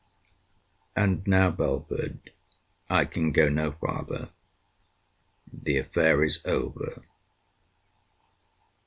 [0.95, 2.31] And now, Belford,
[2.89, 4.31] I can go no farther.
[5.53, 7.03] The affair is over.